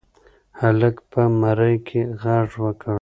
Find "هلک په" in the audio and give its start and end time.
0.59-1.21